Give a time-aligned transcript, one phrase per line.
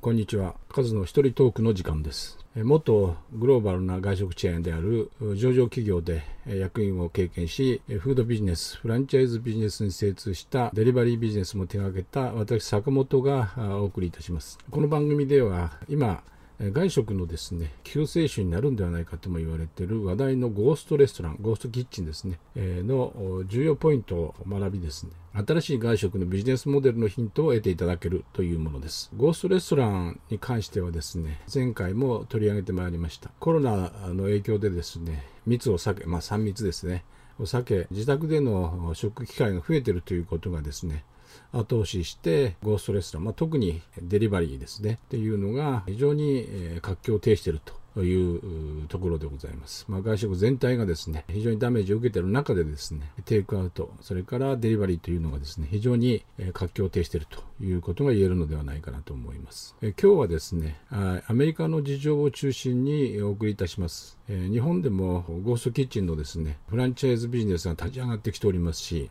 [0.00, 0.54] こんにちは。
[0.70, 2.38] 数の一人トークの時間です。
[2.56, 14.58] 元グローバルな外食チェーンである上場企業で役員を経験し、フードビジネス、フランチャイズビジネスに精通したデリバリービジネスも手掛けた私、坂本がお送りいたします。
[14.70, 16.22] この番組では今、
[16.60, 29.10] 外食のですね救世主になるんではないかとも言われている話題のゴーストレストラン、ゴーストキッチンですね、え、の重要ポイントを学びですね、新しい外食のビジネスモデルのヒントを得ていただけるというものです。
[29.16, 33.30] ゴーストレストランに関してはですね、前回も取り上げてまいりました。
[33.40, 37.04] コロナの影響でですね、密を避け、まあ3密ですね、
[37.38, 41.04] を避け、自宅での食機会が増えているということがですね、
[41.52, 46.46] 後押ししてゴーストレストラン、まあ、特にデリバリーですねっていうのが非常に
[46.80, 49.84] 活況を呈しているとというところでございます。
[49.88, 56.24] まあ、外食全体がですね、非常にダメージを受けている中でですね、テイクアウト、それからデリバリーというのがですね、非常に
[56.54, 59.76] 活況を呈しているということが言えるのではないかなと思います。
[59.82, 64.18] え今日はですね、アメリカの事情を中心にお送りいたします。
[64.28, 69.10] え日本でもゴーストキッチンのですね、フランチャイズビジネスが立ち上がってきておりますし、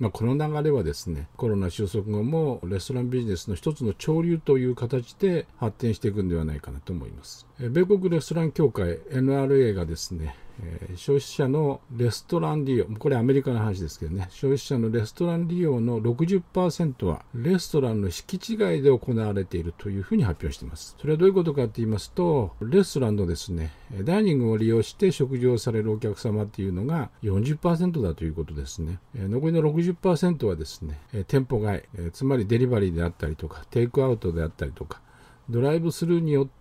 [0.00, 7.46] まあ、この流れはですね、コロナ収束後もレストランビジネスの一つの潮流という形で発展していくんではないかなと思います。
[7.58, 20.96] 米国レストラン協会 NRA がですね、え、消費者のレストラン利用、これアメリカの話ですけどね、消費者のレストラン利用の60%はレストランの敷地外で行われているというふうに発表しています。
[20.98, 23.72] それはどういうことかと言いますと、レストランのですね、
[24.02, 28.98] ダイニングを利用して食事をされるお客様っていうのが40%だということですね。
[29.14, 35.00] え、残りの60%はですね、店舗外、え、つまりデリバリーであったりとか、テイクアウトであったりとか、
[35.48, 36.59] ドライブスルーによって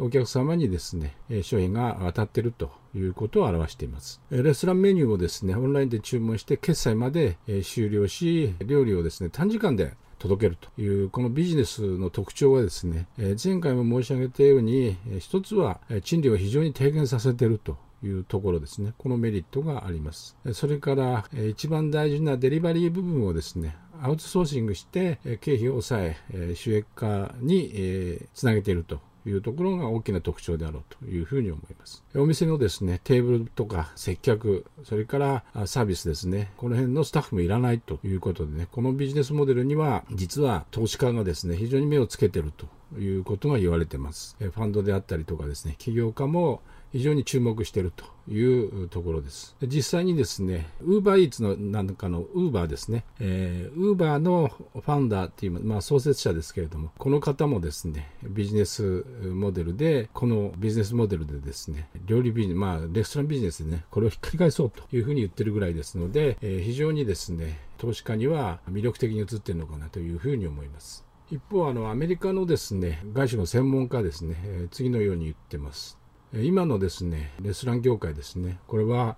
[0.00, 4.20] お客様にですね、商品が当たってるということを表しています。
[4.30, 18.92] レストランメニューをですね、オンラインで注文して決済まで終了し、料理をですね、短時間で届けるというこのビジネスの特徴はですね、前回も申し上げたように、一つは賃料を非常に低減させているというところですね。
[18.98, 20.36] このメリットがあります。
[20.52, 26.00] それから、一番大事なデリバリー部分をですね、アウトソーシングして経費を抑
[26.32, 32.04] え、収益化につなげているというところが大きな特徴であろうというふうに思います。
[32.14, 42.66] お店のですね、テーブルとか接客、それからサービスですね、この辺のスタッフもいらないということでね、このビジネスモデルには実は投資家がですね、非常に目をつけていると
[42.98, 44.36] いうことが言われています。
[44.38, 46.60] ファンドであったりとかですね、起業家も
[46.94, 49.56] 非常に注目しているというところです。
[49.66, 71.04] 実際にですね、ウーバーイーツのなんかのウーバーですね、え、ウーバーのファウンダーっていう、まあ創設者ですけれども、この方もですね、ビジネスモデルで、このビジネスモデルでですね、料理ビジネス、まあレストランビジネスでね、これをひっくり返そうというふうに言ってるぐらいですので、えー、非常にですね、投資家には魅力的に映ってるのかなというふうに思います。
[71.28, 75.98] 一方、あの、アメリカのですね、外資の専門家ですね、え、次のように言ってます。
[76.42, 79.16] 今のですねレストラン業界ですねこれは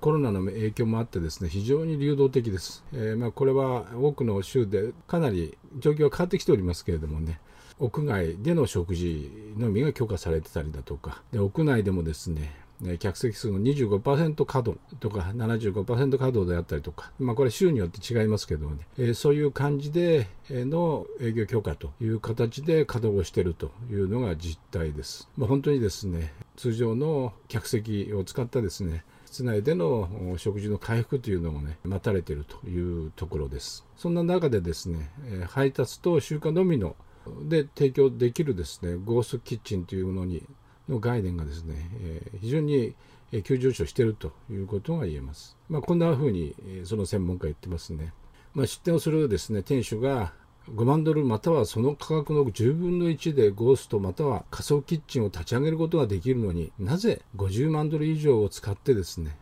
[0.00, 7.38] コロナの影響もあってですね非常に流動的です、えー、まあ、これは多くの州でかなり状況は変わってきておりますけれどもね
[7.78, 12.54] 屋外での食事のみが許可されてたりだとかで屋内でもですね
[12.98, 25.28] 客席数の25%稼働とか75%稼働であったりとか、まあ、これ州によって違いますけどね、えー、そういう感じでの営業許可という形で稼働をしているというのが実態です。
[25.36, 35.10] まあ、本当にですね通常の客席を使ったですね室内での食事の回復というのもね待たれているというところですそんな中でですね
[35.48, 36.94] 配達と集荷のみの
[37.42, 40.44] で提供できるですねゴーストキッチンというものに
[40.88, 42.94] の概念がですね、え非常に
[43.42, 45.56] 急上昇しているということが言えます。
[45.68, 48.12] まあ、こんなふうにその専門家言ってますね。
[48.54, 50.32] まあ、出店をするですね店主が
[50.70, 59.36] 5万ドルまたはその価格の10分の1でゴーストまたは仮想キッチンを立ち上げることができるのになぜ50万ドル以上を使ってですね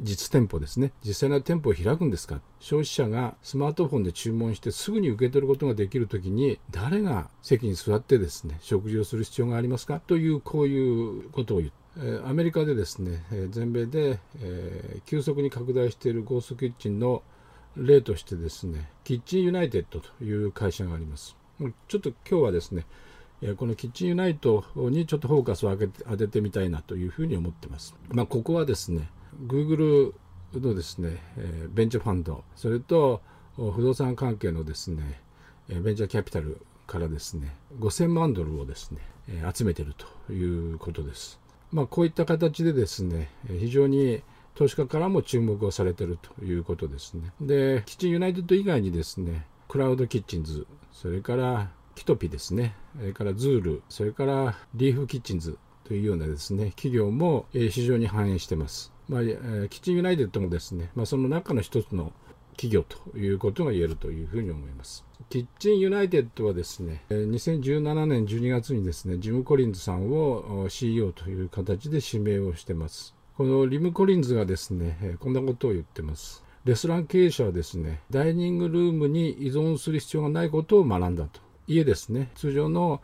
[0.00, 0.92] 実店舗ですね。
[1.04, 2.40] 実際の店舗を開くんですか？
[2.58, 10.00] 消費者がスマートフォンで注文してすぐに受け取ることができるときに誰が席に座ってですね食事をする必要がありますか？
[10.00, 11.78] というこういうことを言って
[12.24, 17.22] アメリカでですね全米で、え、急速に拡大しているゴーストキッチンの
[17.76, 21.36] 例としてですねキッチンユナイテッドという会社があります。
[21.88, 22.86] ちょっと今日はですね
[23.56, 27.94] このキッチンユナイトにちょっとフォーカスを当ててみたいなというふうに思ってます。
[28.10, 29.08] まあ、ここはですね、
[29.46, 30.12] Google
[30.54, 33.20] のですね、えベンチャーファンド、それと
[33.56, 35.20] 不動産関係のですね、
[35.68, 39.00] ベンチャーキャピタルからですね、5000万ドルをですね、
[39.54, 39.94] 集めている
[40.26, 41.38] ということです。
[41.72, 44.22] まあ、こういった形でですね、非常に
[44.54, 47.32] 投資家からも注目をされているということですね。
[47.40, 58.92] で、キッチンユナイテッド以外にですね、クラウドキッチンズ、それからキトピですね、それからズール、それからリーフキッチンズというようなですね、企業も市場に反映しています。
[59.10, 62.12] まあ、キッチンユナイテッドもですね、まあ、その中の一つの
[62.52, 65.04] 企業ということが言えるというふうに思います。
[65.28, 73.16] キッチンユナイテッドはですね、2017年12月にですね、ジム・コリンズさんを CEO という形で指名をしてます。
[73.36, 76.44] このジム・コリンズがですね、こんなことを言ってます。
[76.64, 81.40] レストラン経営者はですね、ダイニングルームに依存する必要がないことを学んだと。
[81.66, 83.00] 家ですね、通常の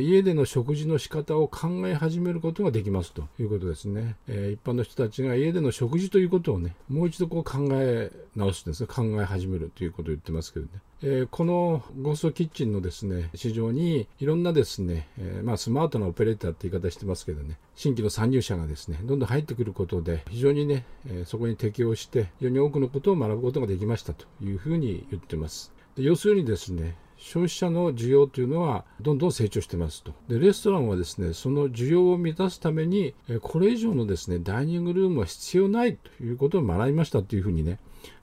[0.00, 4.16] 家での食事の仕方を考え始めることができますということですね。
[4.26, 8.88] え一般の人たちが家での食事ということをね、もう一度こう考え直すんですね。
[8.88, 10.72] 考え始めるということを言ってますけどね。
[11.02, 25.72] え、このゴーストキッチンのですね、市場にいろんなですね、え、まあスマートなオペレーターって言い方してますけどね、新規の参入者がですね、どんどん入ってくることで、非常にね、え、そこに適応して、非常に多くのことを学ぶことができましたというふうに言ってます。
[25.96, 30.12] 要するにですね、消費者の需要というのはどんどん成長してますと。
[30.28, 37.78] で、レストランはですね、その需要を満たすために、これ以上のですね、ダイニングルームは必要ないということを学びましたというふうにね、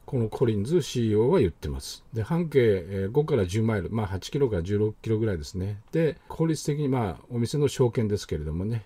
[0.06, 2.06] このコリンズ CEO は言ってます。
[2.14, 5.82] で、半径5から10マイル、まあ8キロから16キロぐらいですね。
[5.92, 8.86] で、効率的に、まあお店の証券ですけれどもね、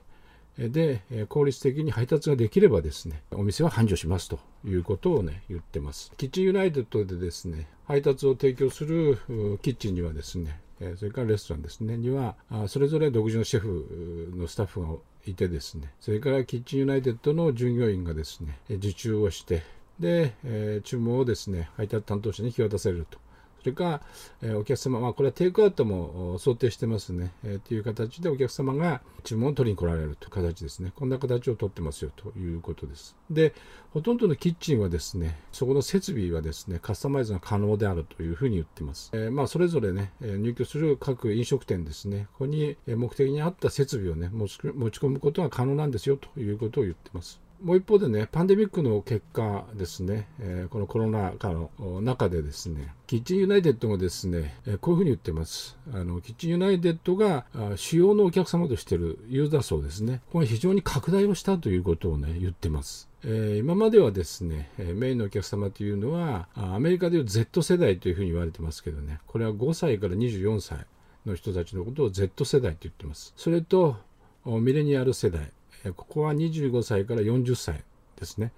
[0.67, 6.11] で、効率的に配達ができればですね、お店は繁盛しますということをね、言ってます。
[6.17, 9.17] キッチンユナイテッドでですね、配達を提供する
[9.61, 10.59] キッチンにはですね、
[10.97, 12.35] それからレストランですね、には、
[12.67, 14.89] それぞれ独自のシェフのスタッフが
[15.25, 19.63] いてですね、それからキッチンユナイテッドの従業員がですね、受注をして、
[19.99, 23.17] で、注文をですね、配達担当者に引き渡せると。
[23.59, 24.01] それから、
[24.41, 30.93] えお客様、まあ、これはテイクアウトも想定してますね、えー、という形でお客様が注文を取りに来られるという形ですね。
[30.95, 33.15] こんな形をとってますよということです。
[33.29, 33.53] で、
[33.91, 39.11] ほとんどのキッチンはですね、そこの設備はですね、カスタマイズが可能であるというふうに言ってます。
[39.13, 47.41] えー、まあ、それぞれね、入居する各飲食店ですね、ここに目的に合った設備をね、持ち込むことが可能なんですよということを言ってます。
[47.61, 51.69] もう一方でね、パンデミックの結果ですね、えー、このコロナ禍の
[52.01, 55.77] 中でですね、キッチンユナイテッドがですね、えー、こういうふうに言ってます。
[55.93, 57.45] あの、キッチンユナイテッドが
[57.75, 63.09] 主要のお客様としているユーザー層ですね、これ非常に拡大をしたということをね、言ってます。
[63.25, 70.85] え、今まではですね、メインのお客様というのは、アメリカでいう Z 世代というふうに言われてますけどね、これは5歳から24歳
[71.25, 73.33] の人たちのことを Z 世代と言ってます。
[73.35, 73.97] それと、
[74.45, 75.51] ミレニアル世代、
[75.95, 77.83] ここは25歳から40歳
[78.19, 78.51] ですね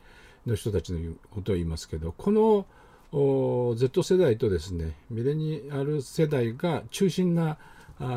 [0.45, 2.65] の人たちのことを言いますけどこの
[3.75, 7.57] Z 世代とですねミレニアル世代が中心な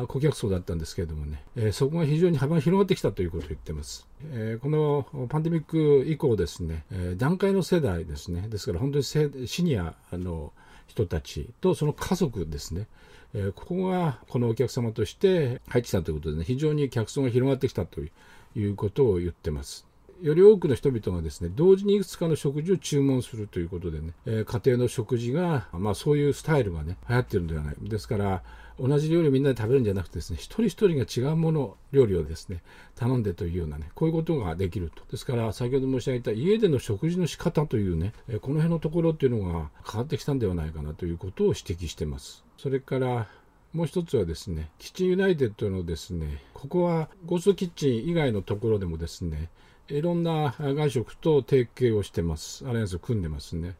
[0.07, 4.07] 顧客層だったんですけれどもね、え、そこが非常に幅が広がってきたということを言ってます。
[4.31, 10.53] え、このパンデミック以降ですね、え、段階の世代ですね、ですから本当にシニアの
[10.87, 12.87] 人たちとその家族ですね、
[13.35, 18.11] え、ここがこのお客様として入ってきたということでね、非常に客層が広がってきたという
[18.55, 19.85] いうことを言ってます。
[20.21, 27.75] より多くの人々がですね、同時にいくつかの食事を注文するということでね、えー、家庭の食事が、まあそういうスタイルがね、流行ってるんではない。
[27.81, 28.43] ですから、
[28.79, 32.61] 同じ料理をみんなで食べるんじゃなくてですね、一人一人が違うもの、料理をですね、
[32.95, 35.03] 頼んでというようなね、こういうことができると。
[35.11, 42.43] ですから、先ほど申し上げた家での食事の仕方というね、えー、この辺のところっていうのが変わってきたんではないかなということを指摘してます。
[42.57, 43.27] それから、
[43.75, 49.49] もう一つはですね、キッチンユナイテッドのですね、ここはゴーストキッチン以外のところでもですね、
[49.89, 52.65] いろんな外食と提携をしてます。
[52.65, 53.75] アライアンスを組んでますね。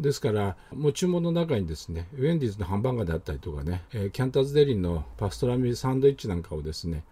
[0.00, 7.04] ですから、もう注文の中にですね、ウェンディーズのハンバーガーであったりとかね、えキャンターズデリーのパストラミサンドイッチなんかをですね、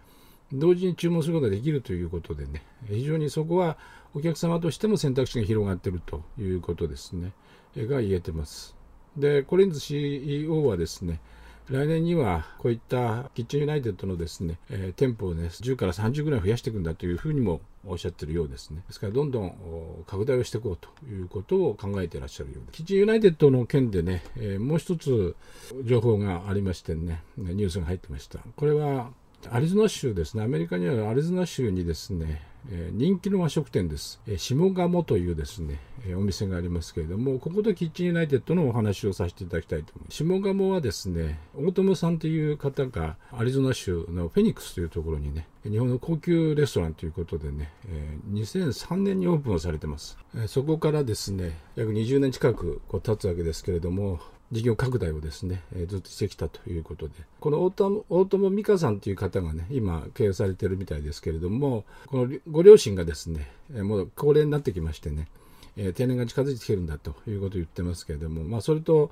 [0.51, 3.77] 同時に注文することができるということでね、非常にそこは
[4.13, 7.31] お客様としても選択肢が広がっているということですね、
[7.77, 8.75] が言えてます。
[9.15, 11.21] で、コリンズ CEO はですね、
[11.69, 18.83] 来年にはこういったキッチンユナイテッドのですね、えー、店舗をね、10から30ぐらい増やしていくんだというふうにもおっしゃってるようですね。
[18.87, 22.77] ですから、どんどん拡大をしていこうということを考えていらっしゃるようです。
[22.77, 25.35] キッチンユナイテッドの件でね、えー、もう一つ
[25.83, 28.39] 情報がありましてね、ニュースが入ってました。
[28.55, 29.09] これは
[29.51, 34.19] アリゾナ州ですね、アメリカにあるアリゾナ州にですね、え人気の和食店です。
[34.27, 40.23] え下鴨というですね、えお店がありますけれども、ここでキッチンユナイテッドのお話をさせていただきたいと思います。
[40.23, 50.17] 下鴨はですね、大友さんという方がアリゾナ州のフェニックスというところにね、日本の高級レストランということでね、え2003年にオープンをされてます。
[50.35, 54.19] えそこからですね、約20年近くこう経つわけですけれども、
[54.51, 65.27] 事業拡大をですね、えー、ずっとしてきたということで、この大友大友美香さんという方がね、今経営されてるみたいですけれども、このご両親がですね、えー、もう高齢になってきましてね、
[65.77, 69.11] えー、年が近づいてきてるんだということを言ってますけれども、まあ、それと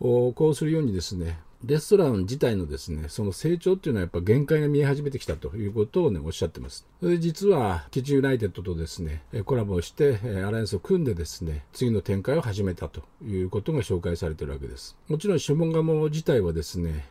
[0.00, 6.86] こうするようにですね、レストラン自体のですね、その成長っていうのはやっぱ限界が見え始めてきたということをね、おっしゃってます。
[7.00, 14.96] で実は、キッチンユナイテッドとですね、コラボをして、アライアンスを組んでですね、次の展開を始めたということが紹介されてるわけです。
[15.08, 17.06] もちろん、シモンガモ自体はですね、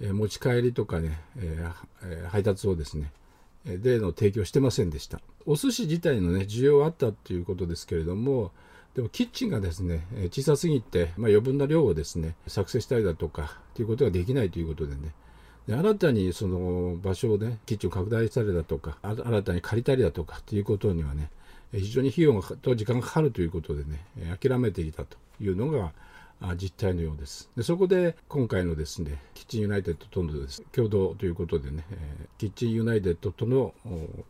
[0.00, 1.18] 持ち帰りとかね、
[2.28, 3.12] 配達をですね、
[3.64, 5.20] での提供してませんでした。
[5.46, 8.52] お寿司自体のね、需要はあったということですけれども、
[8.96, 15.12] でもキッチンがですね、小さすぎて、まあ、余分な量をですね、作成したりだとか、ということができないということでね、
[15.66, 21.30] で新たにその場所をね、キッチンを拡大したりだとか、新たに借りたりだとかということにはね、
[21.72, 24.00] 非常に費用と時間がかかるということでね、
[24.40, 25.92] 諦めていたというのが
[26.56, 27.50] 実態のようです。
[27.54, 31.84] でそこで今回のですね、キッチンユナイテッドとのです、共同ということでね、
[32.38, 33.74] キッチンユナイテッドとの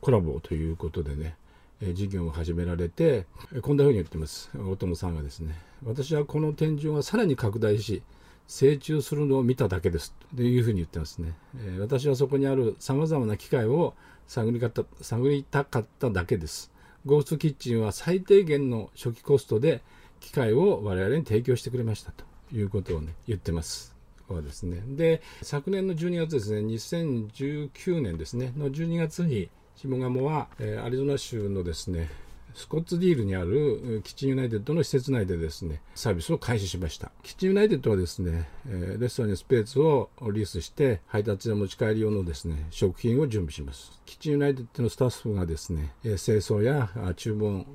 [0.01, 1.37] コラボということでね、
[1.81, 3.27] 事業を始められて
[3.63, 4.51] こんなふうに言ってます。
[4.57, 5.55] 大友さんがですね
[5.85, 8.03] 私はこの天井がさらに拡大し
[8.47, 13.95] 成長するのを見ただけですというふうに言ってますね、え私はそこにあるさまざまな機会を
[14.29, 16.71] 探りた探りたかっただけです。
[17.05, 19.83] ゴーストキッチンは最低限の初期コストで
[20.21, 23.97] 機械を我々に提供してくれましたということをね言ってます。
[24.29, 24.83] はですね。
[24.87, 32.09] で昨年の12月ですね2019年ですねの12月に下鴨は、えー、アリゾナ州のですね
[32.55, 37.13] スコッツディールにあるキッチンユナイテッドの施設内でですねサービスを開始しました。
[37.23, 44.01] キッチンユナイテッドはですね、え、レストランにスペースをリースして配達や持ち帰り用のですね食品を準備します。
[44.07, 47.67] キッチンユナイテッドのスタッフがですね、え、清掃や注文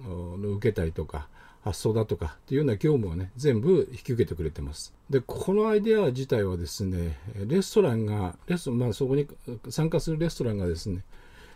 [0.42, 1.28] の受けたりとか
[1.64, 4.96] 発送だとかっていうような業務をね全部引き受けてくれてます。
[5.12, 9.28] でこのアイデア自体はですねレストランがレスまあそこに
[9.70, 11.04] 参加するレストランがですね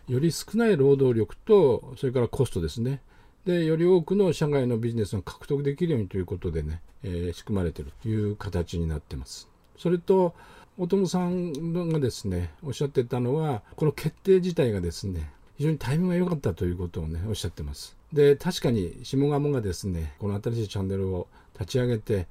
[0.08, 3.00] より少ない労働力と、それからコストですね。
[3.44, 9.48] で、より多くの社外のビジネスが獲得できるようにということでね、えー、仕組まれているという形になってます。
[9.78, 10.34] それと、
[10.78, 17.96] 大友さんがですね、おっしゃってたのは、この決定自体がですね、非常にタイミングが良かったということをね、おっしゃってます。
[18.12, 22.26] で、確かに、下鴨がですね、この新しいチャンネルを立ち上げて、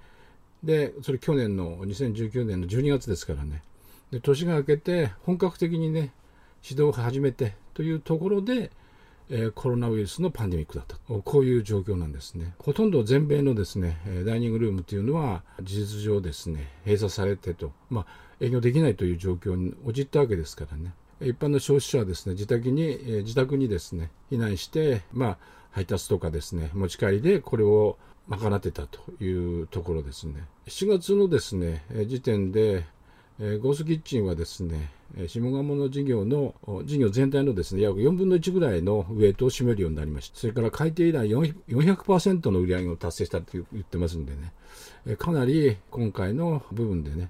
[0.63, 3.63] で、それ去年の2019年の12月ですからね、
[4.11, 6.11] で年が明けて本格的にね、
[6.63, 8.71] 指導を始めてというところで、
[9.29, 10.97] えー、コロナウイルスのパンデミックだった。
[10.97, 12.55] こういう状況なんですね。
[12.57, 18.05] ほとんど全米のですねダイニングルームというのは事実上ですね閉鎖されてと、まあ、
[18.39, 20.93] 営業できないという状況に陥ったわけですからね。
[21.21, 25.37] 一般の消費者はですね自宅に、えー、自宅にですね避難して、まあ、
[25.71, 30.45] 配達とかですね持ち帰りでこれを賄ってたというところですね。
[30.67, 32.85] 7月のですね時点で
[33.37, 34.91] えー、ゴースキッチンはですね、
[35.27, 40.39] 下鴨の事業の事業全体のですね約4分の1ぐらいのウェイトを占めるようになりました。
[40.39, 44.53] それから改定以来400%の売り上げを達成したと言ってますんでね、
[45.05, 47.29] えかなり今回の部分でね、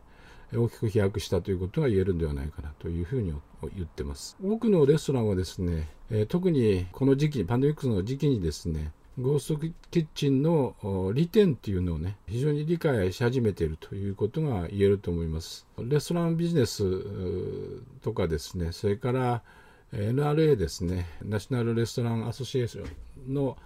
[0.53, 3.33] 大きく飛躍したということが言えるんではないかなというふうに
[3.75, 4.37] 言ってます。
[4.43, 9.57] 多くのレストランはですね、え特にこの時期、パンデミックの時期にですね、ゴースト
[9.91, 10.75] キッチンの
[11.13, 15.65] 利点っていうのをね、非常に理解し始めているということが言えると思います。
[15.79, 16.83] レストランビジネス
[18.01, 19.41] とかですね、それから
[19.93, 22.85] NRA ですね、ナショナルレストランアソシエーショ
[23.29, 23.57] ンの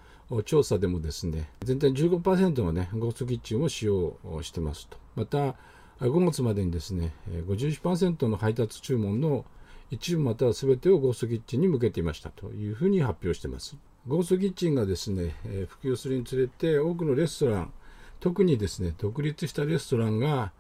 [0.46, 4.98] 調査でもですね、全体15%がね、ゴーストキッチンを使用してますと。
[5.16, 5.56] また、
[6.00, 7.12] 5月までにですね、
[7.48, 9.46] 51%の配達注文の
[9.90, 13.76] 一部または全てをゴーストキッチンに向けていましたというふうに発表しています。
[14.08, 17.74] ゴーストキッチンがですね、えー、普及するにつれて多くのレストラン
[18.20, 20.52] 特にですね独立したレストランが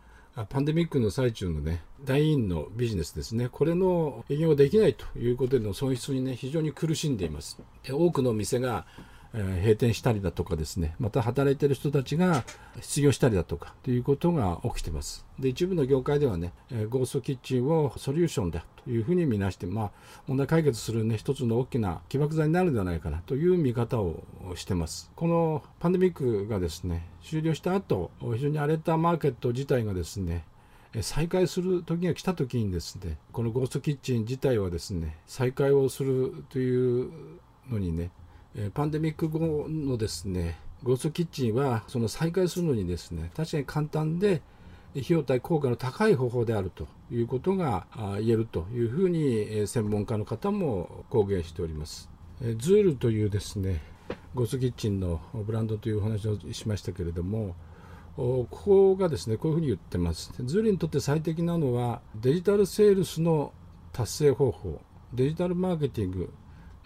[0.48, 7.60] パンデミックの最中のね、大員のビジネスですね、これの営業ができないということでの損失にね、非常に苦しんでいます。
[7.89, 8.86] 多くの店が
[9.34, 12.44] え閉店したりだとかですね、また働いてる人たちが
[12.82, 15.26] 失業したりだとかということが起きてます。
[15.38, 19.92] で、一部の業界ではね、えゴーストキッチンをソリューションだというふうに見なして、まあ、
[20.28, 24.24] 問題解決するね、一つの大きな起爆剤になるんではないかなという見方を
[24.56, 25.12] してます。
[25.16, 30.46] このパンデミックがですね、終了した後、非常に荒れたマーケット自体がですね、
[31.02, 37.12] 再開する時が来た時にですね、このゴーストキッチン自体はですね、再開をするという
[37.70, 38.10] のにね、
[38.56, 44.41] えパンデミック後のですねゴーストキッチンはその再開するのにですね確かに簡単で
[44.91, 47.86] 費用対効果の高い方法であるということが
[48.20, 52.10] 言えるというふうに専門家の方も公言しております。
[52.58, 53.82] ズールというですね
[54.34, 57.56] ゴスキッチンのブランドというお話をしましたけれども
[58.15, 60.34] ここがですねこういうふうに言ってます。
[60.44, 63.53] ズールにとって最適なのはデジタルセールスの
[63.91, 64.82] 達成方法
[65.13, 66.34] デジタルマーケティング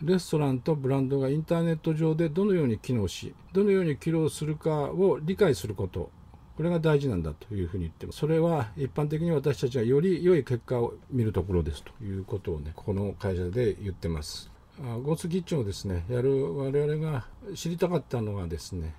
[0.02, 6.10] レストランとブランドがインターネット上でどのように機能しどのように機能するかを理解すること。
[6.56, 8.20] これが大事なんだというふうに言ってます。
[8.20, 14.52] それは一般的に私たちがより良い結果を見るところですということをねこの会社で言ってます。
[14.78, 18.94] ゴースキッチンをですねやる我々が知りたかったのはですね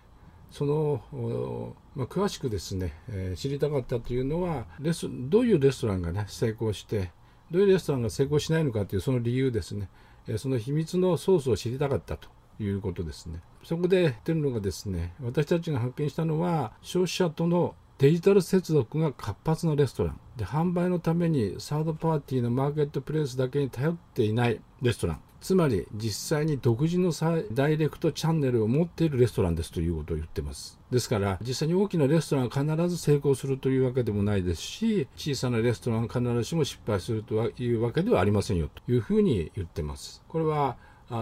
[0.50, 7.10] その、まあ、詳しくですね、えー、知りたかったというのはレスどういうレストランがね成功して
[7.50, 9.88] どういうレストランが成功しないのかというその理由ですね、
[10.38, 12.28] その秘密のソースを知りたかったと
[12.60, 13.40] いうことですね。
[13.62, 20.20] そこで言ってるのがですね私たちが発見したのは消費者とのデジタル接続が活発なレストラン。
[20.36, 25.20] で販売のためにサードパーティーのマーケットプレイスだけに頼っていないレストラン。
[25.44, 27.12] つまり実際に独自の
[27.52, 30.80] ダイレクトチャンネルを持っているレストランですということを言ってます。
[30.90, 40.22] ですから実際に大きなレストランが必ず成功するというわけでもないですし小さなレストランが必ずしも失敗するというわけではありませんよというふうに言ってます。
[40.28, 40.78] これは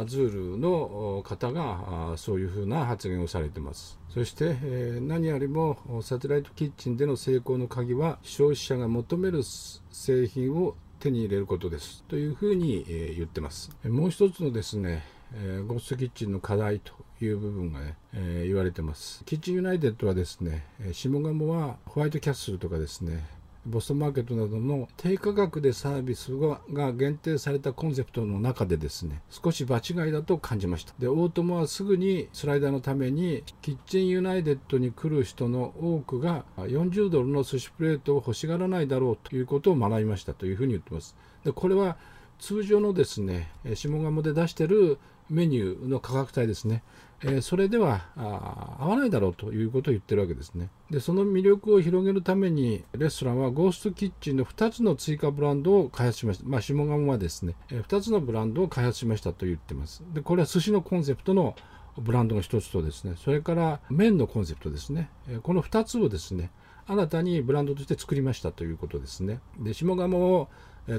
[0.07, 3.99] ズールの方がそういうふうな発言をされてます。
[4.09, 4.55] そして、
[5.01, 9.43] 何よりもサテライトキッチンでの成功の鍵は消費者が求める
[9.91, 13.71] 製品を手に入れることですというふうに、え言ってます。
[13.85, 15.03] もう一つのですね、
[15.35, 19.25] えゴーストキッチンの課題という部分がね、え言われてます。
[19.25, 23.25] キッチンユナイテッドはですね、下鴨はホワイトキャッスルとかですね、
[23.65, 26.33] ボストンマーケットなどの低価格でサービス
[26.73, 30.95] が限定されたコンセプトの中でですね少し場違いだと感じました。
[30.99, 41.15] で大友はすぐにスライダーのためにキッチンユナイテッドに来る人の多くが40ドルの寿司プレートを欲しがらないだろうということを学びましたというふうに言ってます。
[41.45, 41.97] でこれは
[42.39, 44.99] 通常のですね下鴨で出してる
[45.31, 46.83] メニューの価格帯ですね、
[47.25, 50.71] え、それでは合わないだろうということを言ってるわけですね。
[50.91, 56.45] でその魅力を広げるためにレストランはゴーストキッチンの2つの追加ブランドを開発しました。
[56.47, 60.03] まあ下鴨はですね、え、2つのブランドを開発しましたと言ってます。
[60.13, 61.55] でこれは寿司のコンセプトの
[61.99, 66.51] ブランドの1つとですねそれから麺のコンセプトですね、え、この2つをですね
[66.87, 69.41] 新たにブランドとして作りましたということですね。
[69.59, 70.49] で下鴨を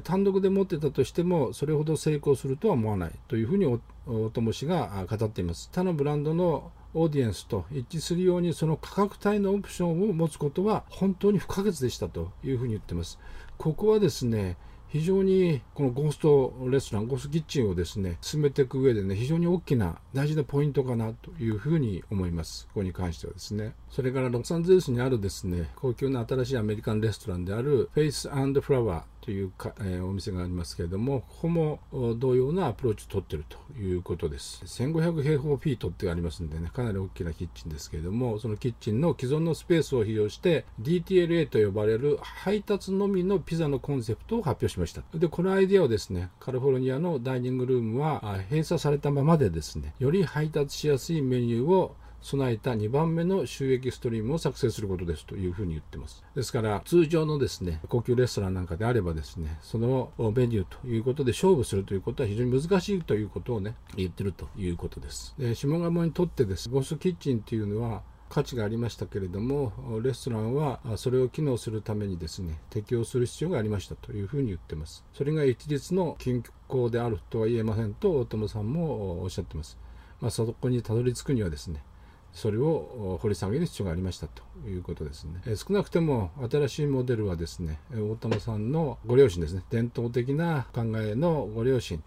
[0.04, 13.20] 単独で持ってたとしてもそれほど成功するとは思わないというふうにお友氏が語っています他のブランドのオーディエンスと一致するようにその価格帯のオプションを持つことは本当に不可欠でしたというふうに言ってます
[13.58, 14.58] ここはですね
[14.94, 22.68] 非常にこのゴーストレストラン、ゴーストキッチンをですね、進めていく上でね、非常に大きな大事なポイントかなというふうに思います。
[22.68, 23.74] ここに関してはですね。
[23.94, 31.80] それからロサンゼルスにあるですね、高級な新しいアメリカンレストランであるフェイスフラワーというか、えー、お店がありますけれども、ここも
[32.18, 34.64] 同様なアプローチを取っているということです。
[34.66, 45.04] 1500平方フィートってありますんでね、かなり大きなキッチンですけれども、そのキッチンの既存のスペースを利用して、DTLA と呼ばれる配達のみのピザのコンセプトを発表しました。
[45.14, 56.24] で、このアイデアをですね、カリフォルニアのダイニングルームは閉鎖されたままでですね、より配達しやすいメニューを備えた2番目の収益ストリームを作成することですというふうに言ってます。
[56.36, 65.36] ですから、通常のですね、高級レストランなんかであればですね、そのメニューということで勝負するということは非常に難しいということをね、言ってるということです。
[65.38, 79.78] で下鴨にとってです、ゴスキッチンっていうのは、価値がありましたけれどもレストランはそれを機能するためにですね適用する必要がありましたというふうに言ってますそれが一律の均衡であるとは言えませんと大友さんもおっしゃってます
[80.24, 81.84] まあ、そこにたどり着くにはですね
[82.34, 85.42] それを掘り下げる必要がありましたということですね。
[85.46, 92.02] え少なくても新しいモデルはですね、大友さんのご両親ですね、伝統的な考えのご両親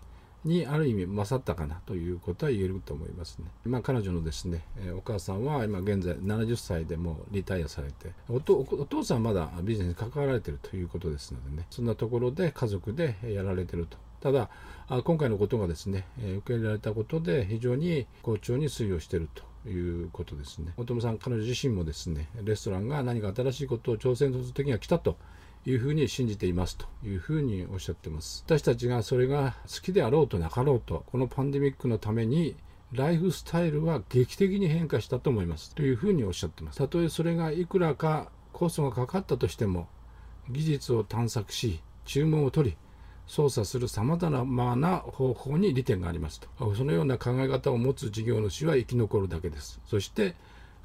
[0.45, 3.47] にある意味勝ったかなということは言えると思いますね。
[3.65, 4.65] まあ、彼女のですね、
[4.97, 13.99] お母さんは今現在70歳でもリタイアされてお父さんはまだビジネスに関わられてるということですのでね、そんなところで家族でやられてると。
[14.21, 14.51] ただ、
[15.05, 20.73] 今回のことがですね、受け入れられたことで非常に好調に推移をしているということですね。
[20.77, 25.17] 大友さん、彼女自身もですね、レストランが何か新しいことを挑戦する時には来たと
[25.65, 28.45] いうふうに信じていますというふうにおっしゃってます。
[28.47, 32.57] 私たちがそれが好きであろうとなかろうと、このパンデミックのために
[32.93, 36.79] ライフスタイルは劇的に変化したと思いますというふうにおっしゃってます。
[36.79, 39.89] たとえそれがいくらかコストがかかったとしても、
[40.49, 42.77] 技術を探索し、注文を取り、
[43.27, 50.35] 操作するさまざまな方法に利点がありますとそのような考え方を持つ事業主は生き残るだけですそして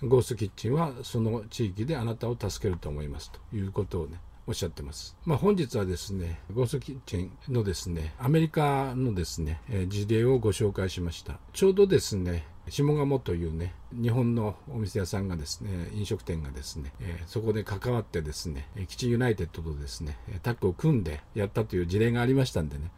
[0.01, 5.15] ゴーストキッチンはその地域であなたを助けると思いますということをねおっしゃってます。
[5.23, 11.37] まあ、本日はですね、ゴーストキッチンのですね、アメリカのですね、事例をご紹介しました。
[11.53, 22.91] ちょうどですね、下鴨というね、日本のお店屋さんがですね、飲食店がですね、えー、そこで関わってですね、キチンユナイテッドとですね、タッグを組んでやったという事例がありましたんでね、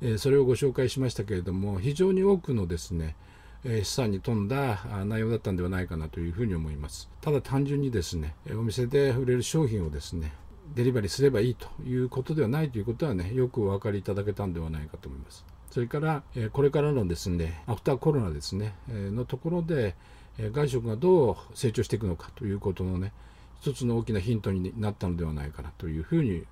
[0.00, 3.16] えー、それをご紹介しましたけれども、非常に多くのですね、
[3.64, 7.08] え資産に富んだ内容だったんではないかなというふうに思います。
[7.20, 10.32] ただ単純にですね、お店で売れる商品をですね、
[10.74, 15.44] デリバリーすればいいということではないということはね、よくお分かりいただけたんではないかと思います。
[15.72, 19.96] それから、えこれからのですね、アフターコロナですね、えのところで、
[20.36, 23.14] え外食がどう成長していくのかということのね、
[23.62, 26.44] 一つの大きなヒントになったのではないかなというふうに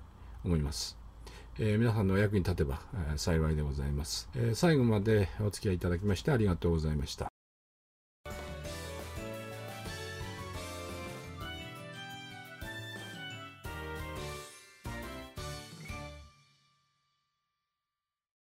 [0.43, 0.97] 思います。
[1.59, 2.81] えー、皆さんのお役に立てば、
[3.11, 7.40] えー、幸いでございます、えー、最後までお付き合いいただきましてありがとうございました。